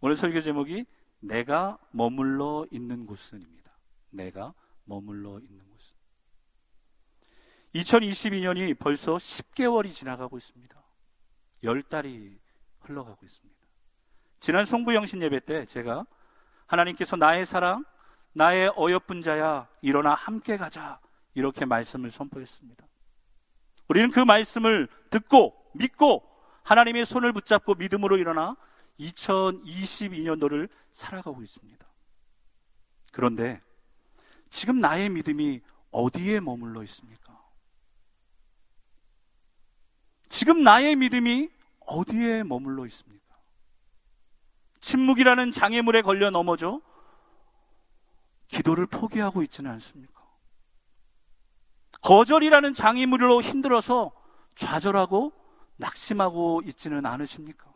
[0.00, 0.84] 오늘 설교 제목이
[1.20, 3.72] 내가 머물러 있는 곳은입니다.
[4.10, 4.52] 내가
[4.84, 5.94] 머물러 있는 곳은.
[7.74, 10.82] 2022년이 벌써 10개월이 지나가고 있습니다.
[11.62, 12.38] 10달이
[12.80, 13.53] 흘러가고 있습니다.
[14.44, 16.04] 지난 송구영신 예배 때 제가
[16.66, 17.82] 하나님께서 나의 사랑,
[18.34, 21.00] 나의 어여쁜 자야, 일어나 함께 가자.
[21.32, 22.84] 이렇게 말씀을 선포했습니다.
[23.88, 26.22] 우리는 그 말씀을 듣고, 믿고,
[26.62, 28.54] 하나님의 손을 붙잡고 믿음으로 일어나
[29.00, 31.86] 2022년도를 살아가고 있습니다.
[33.12, 33.62] 그런데
[34.50, 37.42] 지금 나의 믿음이 어디에 머물러 있습니까?
[40.28, 41.48] 지금 나의 믿음이
[41.86, 43.23] 어디에 머물러 있습니까?
[44.84, 46.82] 침묵이라는 장애물에 걸려 넘어져
[48.48, 50.22] 기도를 포기하고 있지는 않습니까?
[52.02, 54.12] 거절이라는 장애물로 힘들어서
[54.56, 55.32] 좌절하고
[55.76, 57.72] 낙심하고 있지는 않으십니까?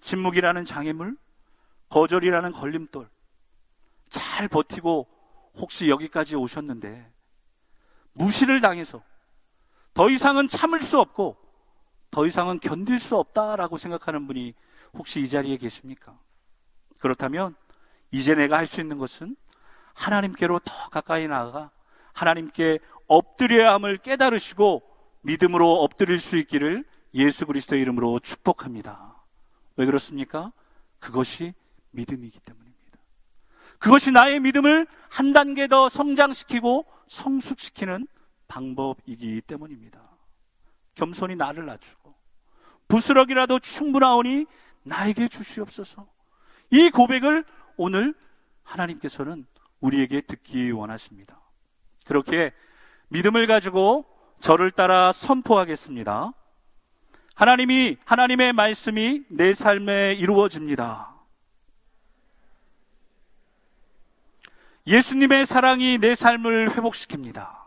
[0.00, 1.16] 침묵이라는 장애물,
[1.88, 3.08] 거절이라는 걸림돌,
[4.10, 5.08] 잘 버티고
[5.54, 7.10] 혹시 여기까지 오셨는데
[8.12, 9.02] 무시를 당해서
[9.94, 11.38] 더 이상은 참을 수 없고
[12.10, 14.54] 더 이상은 견딜 수 없다라고 생각하는 분이
[14.94, 16.18] 혹시 이 자리에 계십니까?
[16.98, 17.54] 그렇다면
[18.10, 19.36] 이제 내가 할 수 있는 것은
[19.94, 21.70] 하나님께로 더 가까이 나아가
[22.12, 24.82] 하나님께 엎드려야 함을 깨달으시고
[25.22, 29.16] 믿음으로 엎드릴 수 있기를 예수 그리스도의 이름으로 축복합니다.
[29.76, 30.52] 왜 그렇습니까?
[30.98, 31.54] 그것이
[31.90, 32.98] 믿음이기 때문입니다.
[33.78, 38.06] 그것이 나의 믿음을 한 단계 더 성장시키고 성숙시키는
[38.48, 40.00] 방법이기 때문입니다.
[40.94, 42.14] 겸손히 나를 낮추고
[42.88, 44.46] 부스럭이라도 충분하오니
[44.82, 46.06] 나에게 주시옵소서.
[46.70, 47.44] 이 고백을
[47.76, 48.14] 오늘
[48.64, 49.46] 하나님께서는
[49.80, 51.40] 우리에게 듣기 원하십니다.
[52.06, 52.52] 그렇게
[53.08, 54.06] 믿음을 가지고
[54.40, 56.32] 저를 따라 선포하겠습니다.
[57.34, 61.12] 하나님이, 하나님의 말씀이 내 삶에 이루어집니다.
[64.86, 67.62] 예수님의 사랑이 내 삶을 회복시킵니다.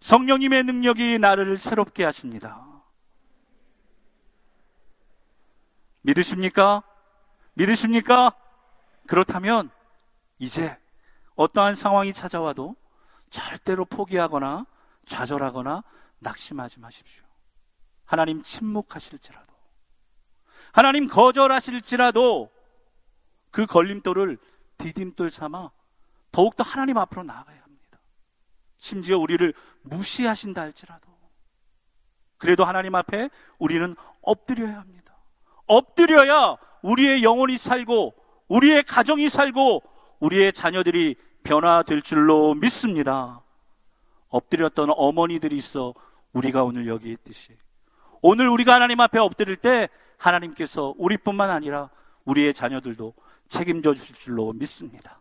[0.00, 2.73] 성령님의 능력이 나를 새롭게 하십니다.
[6.04, 6.82] 믿으십니까?
[7.54, 8.34] 믿으십니까?
[9.06, 9.70] 그렇다면
[10.38, 10.76] 이제
[11.34, 12.76] 어떠한 상황이 찾아와도
[13.30, 14.66] 절대로 포기하거나
[15.06, 15.82] 좌절하거나
[16.20, 17.24] 낙심하지 마십시오.
[18.04, 19.52] 하나님 침묵하실지라도,
[20.72, 22.50] 하나님 거절하실지라도
[23.50, 24.38] 그 걸림돌을
[24.78, 25.70] 디딤돌 삼아
[26.32, 27.98] 더욱더 하나님 앞으로 나아가야 합니다.
[28.78, 31.08] 심지어 우리를 무시하신다 할지라도,
[32.36, 35.03] 그래도 하나님 앞에 우리는 엎드려야 합니다.
[35.66, 38.14] 엎드려야 우리의 영혼이 살고,
[38.48, 39.82] 우리의 가정이 살고,
[40.20, 43.42] 우리의 자녀들이 변화될 줄로 믿습니다.
[44.28, 45.94] 엎드렸던 어머니들이 있어
[46.32, 47.56] 우리가 오늘 여기 있듯이
[48.20, 51.90] 오늘 우리가 하나님 앞에 엎드릴 때 하나님께서 우리뿐만 아니라
[52.24, 53.14] 우리의 자녀들도
[53.48, 55.20] 책임져 주실 줄로 믿습니다.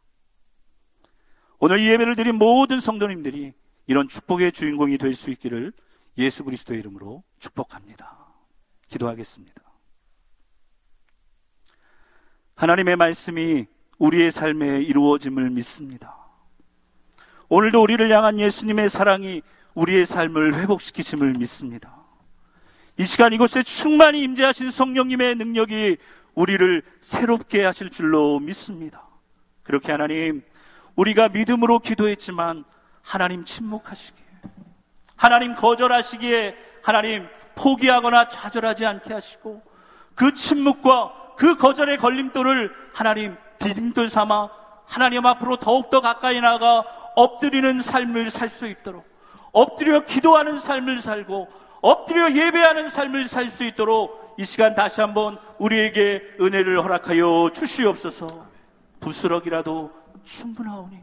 [1.59, 3.53] 오늘 이 예배를 드린 모든 성도님들이
[3.87, 5.73] 이런 축복의 주인공이 될 수 있기를
[6.17, 8.17] 예수 그리스도의 이름으로 축복합니다.
[8.87, 9.62] 기도하겠습니다.
[12.63, 13.65] 하나님의 말씀이
[13.97, 16.15] 우리의 삶에 이루어짐을 믿습니다.
[17.49, 19.41] 오늘도 우리를 향한 예수님의 사랑이
[19.73, 21.93] 우리의 삶을 회복시키심을 믿습니다.
[22.97, 25.97] 이 시간 이곳에 충만히 임재하신 성령님의 능력이
[26.35, 29.09] 우리를 새롭게 하실 줄로 믿습니다.
[29.63, 30.41] 그렇게 하나님,
[30.95, 32.63] 우리가 믿음으로 기도했지만
[33.01, 34.25] 하나님 침묵하시기에,
[35.17, 39.61] 하나님 거절하시기에 하나님 포기하거나 좌절하지 않게 하시고
[40.15, 44.49] 그 침묵과 그 거절의 걸림돌을 하나님 디딤돌 삼아
[44.85, 46.83] 하나님 앞으로 더욱더 가까이 나가
[47.15, 49.05] 엎드리는 삶을 살 수 있도록
[49.51, 51.47] 엎드려 기도하는 삶을 살고
[51.81, 58.27] 엎드려 예배하는 삶을 살 수 있도록 이 시간 다시 한번 우리에게 은혜를 허락하여 주시옵소서
[58.99, 59.91] 부스럭이라도
[60.23, 60.97] 충분하오니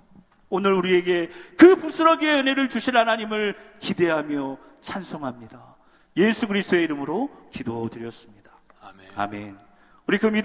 [0.48, 5.76] 오늘 우리에게 그 부스럭이의 은혜를 주실 하나님을 기대하며 찬송합니다.
[6.16, 8.50] 예수 그리스도의 이름으로 기도드렸습니다.
[8.82, 9.08] 아멘.
[9.14, 9.69] 아멘.
[10.10, 10.38] 우리 그 믿음